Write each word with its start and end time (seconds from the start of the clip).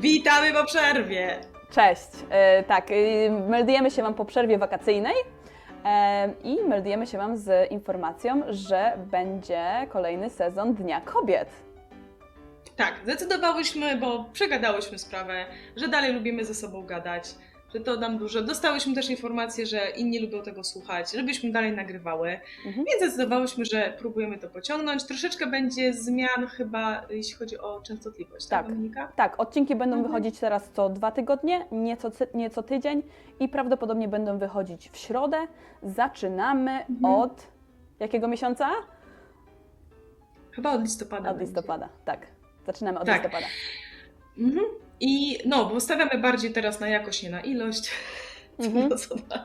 Witamy 0.00 0.52
po 0.52 0.64
przerwie! 0.64 1.40
Cześć. 1.70 2.08
E, 2.30 2.62
tak, 2.62 2.90
e, 2.90 3.30
meldujemy 3.30 3.90
się 3.90 4.02
Wam 4.02 4.14
po 4.14 4.24
przerwie 4.24 4.58
wakacyjnej 4.58 5.14
e, 5.84 6.32
i 6.44 6.62
meldujemy 6.68 7.06
się 7.06 7.18
Wam 7.18 7.36
z 7.36 7.70
informacją, 7.70 8.42
że 8.48 8.92
będzie 8.96 9.86
kolejny 9.88 10.30
sezon 10.30 10.74
Dnia 10.74 11.00
Kobiet. 11.00 11.48
Tak, 12.76 12.94
zdecydowałyśmy, 13.02 13.96
bo 13.96 14.24
przegadałyśmy 14.32 14.98
sprawę, 14.98 15.46
że 15.76 15.88
dalej 15.88 16.12
lubimy 16.12 16.44
ze 16.44 16.54
sobą 16.54 16.86
gadać, 16.86 17.24
że 17.74 17.80
to 17.80 17.96
nam 17.96 18.18
dużo. 18.18 18.42
Dostałyśmy 18.42 18.94
też 18.94 19.10
informację, 19.10 19.66
że 19.66 19.90
inni 19.90 20.18
lubią 20.20 20.42
tego 20.42 20.64
słuchać, 20.64 21.12
żebyśmy 21.12 21.50
dalej 21.52 21.72
nagrywały, 21.76 22.40
Mhm. 22.66 22.86
więc 22.86 22.98
zdecydowałyśmy, 23.02 23.64
że 23.64 23.94
próbujemy 23.98 24.38
to 24.38 24.48
pociągnąć. 24.48 25.04
Troszeczkę 25.04 25.46
będzie 25.46 25.92
zmian 25.92 26.46
chyba, 26.46 27.02
jeśli 27.10 27.34
chodzi 27.34 27.58
o 27.58 27.80
częstotliwość, 27.82 28.46
tak, 28.46 28.66
Tak. 28.66 28.74
Dominika? 28.74 29.12
Tak, 29.16 29.40
odcinki 29.40 29.76
będą 29.76 29.96
Mhm. 29.96 30.12
wychodzić 30.12 30.40
teraz 30.40 30.70
co 30.72 30.88
dwa 30.88 31.10
tygodnie, 31.10 31.66
nieco, 31.72 32.10
nieco 32.34 32.62
tydzień 32.62 33.02
i 33.40 33.48
prawdopodobnie 33.48 34.08
będą 34.08 34.38
wychodzić 34.38 34.90
w 34.90 34.96
środę. 34.96 35.38
Zaczynamy 35.82 36.70
Mhm. 36.70 37.04
od 37.14 37.46
jakiego 38.00 38.28
miesiąca? 38.28 38.68
Chyba 40.52 40.72
od 40.72 40.82
listopada. 40.82 41.30
Od 41.30 41.36
będzie. 41.36 41.52
listopada, 41.52 41.88
tak. 42.04 42.26
Zaczynamy 42.66 42.98
od 43.00 43.06
Tak. 43.06 43.22
listopada. 43.22 43.46
Mhm. 44.38 44.64
I 45.00 45.38
no, 45.46 45.66
bo 45.66 45.80
stawiamy 45.80 46.18
bardziej 46.18 46.52
teraz 46.52 46.80
na 46.80 46.88
jakość, 46.88 47.22
nie 47.22 47.30
na 47.30 47.40
ilość. 47.40 47.90
Mhm. 48.58 48.88
No? 48.88 49.36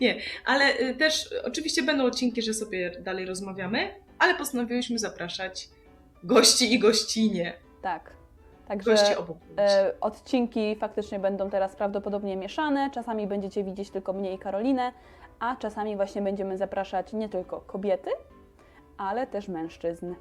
Nie, 0.00 0.20
ale 0.44 0.80
y, 0.80 0.94
też 0.94 1.34
oczywiście 1.44 1.82
będą 1.82 2.04
odcinki, 2.04 2.42
że 2.42 2.54
sobie 2.54 2.90
dalej 3.00 3.26
rozmawiamy, 3.26 3.94
ale 4.18 4.34
postanowiłyśmy 4.34 4.98
zapraszać 4.98 5.68
gości 6.24 6.74
i 6.74 6.78
gościnie. 6.78 7.52
Tak. 7.82 8.20
Także 8.68 8.90
Gości 8.90 9.16
obu 9.16 9.34
płci. 9.34 9.54
E, 9.58 9.94
odcinki 10.00 10.76
faktycznie 10.76 11.18
będą 11.18 11.50
teraz 11.50 11.76
prawdopodobnie 11.76 12.36
mieszane. 12.36 12.90
Czasami 12.90 13.26
będziecie 13.26 13.64
widzieć 13.64 13.90
tylko 13.90 14.12
mnie 14.12 14.34
i 14.34 14.38
Karolinę, 14.38 14.92
a 15.38 15.56
czasami 15.56 15.96
właśnie 15.96 16.22
będziemy 16.22 16.58
zapraszać 16.58 17.12
nie 17.12 17.28
tylko 17.28 17.60
kobiety, 17.60 18.10
ale 18.98 19.26
też 19.26 19.48
mężczyzn. 19.48 20.14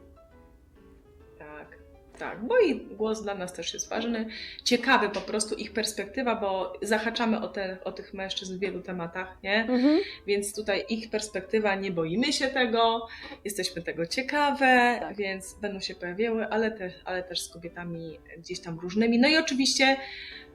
Tak, 2.20 2.46
bo 2.46 2.60
i 2.60 2.76
głos 2.76 3.24
dla 3.24 3.36
nas 3.36 3.54
też 3.54 3.74
jest 3.74 3.90
ważny. 3.90 4.26
Ciekawy 4.64 5.10
po 5.10 5.22
prostu 5.22 5.56
ich 5.56 5.74
perspektywa, 5.74 6.36
bo 6.36 6.74
zahaczamy 6.82 7.42
o, 7.42 7.48
te, 7.48 7.78
o 7.84 7.92
tych 7.92 8.14
mężczyzn 8.14 8.58
w 8.58 8.60
wielu 8.60 8.82
tematach, 8.82 9.38
nie? 9.44 9.62
Mhm. 9.62 10.00
Więc 10.28 10.56
tutaj 10.56 10.86
ich 10.90 11.10
perspektywa, 11.10 11.76
nie 11.76 11.92
boimy 11.92 12.34
się 12.34 12.48
tego, 12.48 13.08
jesteśmy 13.46 13.82
tego 13.82 14.06
ciekawe, 14.06 14.98
Tak. 15.00 15.16
więc 15.16 15.54
będą 15.62 15.80
się 15.80 15.96
pojawiały, 15.96 16.48
ale, 16.48 16.72
te, 16.72 16.92
ale 17.06 17.24
też 17.24 17.42
z 17.42 17.50
kobietami 17.50 18.20
gdzieś 18.38 18.60
tam 18.60 18.80
różnymi. 18.80 19.20
No 19.20 19.28
i 19.28 19.38
oczywiście 19.38 19.98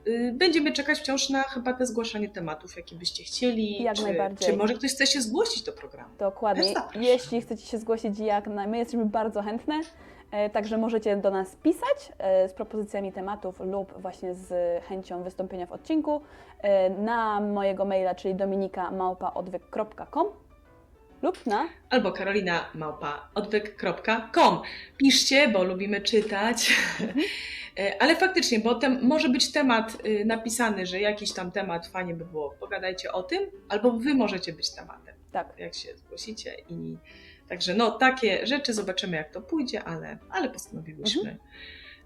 y, 0.07 0.33
będziemy 0.35 0.73
czekać 0.73 0.99
wciąż 0.99 1.31
na 1.31 1.43
chyba 1.43 1.73
te 1.73 1.87
zgłaszanie 1.87 2.29
tematów, 2.29 2.77
jakie 2.77 2.97
byście 2.97 3.25
chcieli. 3.25 3.83
Jak 3.83 3.97
czy, 3.97 4.03
najbardziej. 4.03 4.49
Czy 4.51 4.57
może 4.57 4.75
ktoś 4.75 4.91
chce 4.91 5.07
się 5.07 5.21
zgłosić 5.23 5.63
do 5.63 5.73
programu? 5.73 6.15
Dokładnie. 6.19 6.75
Jeśli 7.01 7.43
chcecie 7.43 7.67
się 7.67 7.79
zgłosić, 7.79 8.19
jak 8.19 8.47
naj... 8.47 8.69
my 8.69 8.79
jesteśmy 8.79 9.07
bardzo 9.07 9.43
chętne. 9.43 9.81
E, 10.31 10.51
Także 10.51 10.79
możecie 10.79 11.17
do 11.17 11.31
nas 11.31 11.57
pisać 11.57 12.13
e, 12.19 12.49
z 12.49 12.53
propozycjami 12.53 13.13
tematów 13.13 13.61
lub 13.61 14.01
właśnie 14.01 14.35
z 14.35 14.55
chęcią 14.85 15.23
wystąpienia 15.23 15.67
w 15.67 15.73
odcinku 15.73 16.21
e, 16.59 16.91
na 16.91 17.41
mojego 17.41 17.85
maila, 17.85 18.15
czyli 18.15 18.35
dominika.małpaodwyk.com 18.35 20.27
lub 21.23 21.47
na 21.47 21.69
Albo 21.91 22.13
karolina 22.13 22.65
małpa 22.75 23.29
odwyk.com. 23.35 24.61
Piszcie, 24.97 25.49
bo 25.49 25.65
lubimy 25.65 26.01
czytać. 26.01 26.67
E, 27.79 28.03
Ale 28.03 28.17
faktycznie, 28.17 28.61
bo 28.61 28.75
tem, 28.75 28.99
może 29.03 29.29
być 29.29 29.53
temat 29.53 30.07
y, 30.07 30.25
napisany, 30.25 30.87
że 30.87 31.01
jakiś 31.01 31.33
tam 31.33 31.51
temat 31.51 31.87
fajnie 31.87 32.15
by 32.15 32.25
było, 32.25 32.51
pogadajcie 32.61 33.13
o 33.13 33.23
tym, 33.23 33.41
albo 33.69 33.93
wy 33.93 34.15
możecie 34.15 34.53
być 34.53 34.71
tematem, 34.71 35.15
tak. 35.33 35.59
jak 35.59 35.75
się 35.75 35.97
zgłosicie. 35.97 36.55
I 36.69 36.97
także 37.49 37.75
no 37.75 37.91
takie 37.91 38.47
rzeczy 38.47 38.73
zobaczymy, 38.73 39.17
jak 39.17 39.31
to 39.31 39.41
pójdzie, 39.41 39.85
ale, 39.85 40.19
ale 40.31 40.49
postanowiłyśmy, 40.51 41.37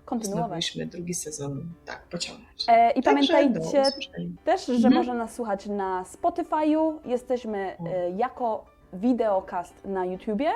kontynuować. 0.04 0.41
postanowiłyśmy 0.41 0.87
drugi 0.87 1.15
sezon 1.15 1.72
tak 1.87 2.03
pociągnąć. 2.09 2.65
E, 2.69 2.91
I 2.91 3.03
Także 3.03 3.32
pamiętajcie 3.32 3.81
usłyszenia. 3.88 4.28
też, 4.44 4.66
że 4.66 4.72
Mhm. 4.75 4.94
można 4.94 5.15
nas 5.15 5.34
słuchać 5.34 5.66
na 5.66 6.03
Spotify'u. 6.04 6.99
Jesteśmy 7.04 7.59
e, 7.87 8.10
jako 8.10 8.65
wideocast 8.93 9.84
na 9.84 10.04
YouTubie, 10.04 10.50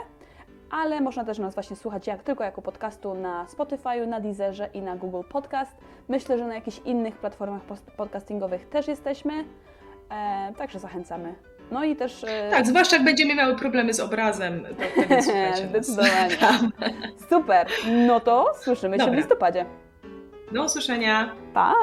ale 0.71 1.01
można 1.01 1.25
też 1.25 1.39
nas 1.39 1.55
właśnie 1.55 1.77
słuchać 1.77 2.07
jak, 2.07 2.23
tylko 2.23 2.45
jako 2.45 2.63
podcastu 2.63 3.15
na 3.15 3.47
Spotify'u, 3.47 4.07
na 4.09 4.21
Deezerze 4.21 4.69
i 4.75 4.83
na 4.83 4.97
Google 4.97 5.21
Podcast. 5.29 5.73
Myślę, 6.09 6.39
że 6.39 6.47
na 6.47 6.55
jakichś 6.55 6.79
innych 6.85 7.17
platformach 7.17 7.63
podcastingowych 7.97 8.69
też 8.69 8.89
jesteśmy, 8.89 9.45
e, 10.11 10.53
także 10.59 10.79
zachęcamy. 10.79 11.35
No 11.73 11.85
i 11.85 11.97
też... 11.97 12.25
E, 12.25 12.51
Tak, 12.51 12.67
zwłaszcza 12.67 12.97
jak 12.97 13.05
będziemy 13.05 13.35
miały 13.35 13.57
problemy 13.57 13.95
z 13.95 14.01
obrazem, 14.01 14.65
to 14.65 15.03
wtedy 15.05 15.23
słuchajcie 15.23 15.51
nas. 15.63 15.71
Zdecydowanie. 15.71 16.37
Super. 17.31 17.67
No 18.07 18.21
to 18.21 18.47
słyszymy 18.61 18.97
się 18.97 19.03
w 19.03 19.07
Dobra. 19.07 19.21
listopadzie. 19.21 19.67
Do 20.53 20.65
usłyszenia. 20.65 21.33
Pa! 21.55 21.75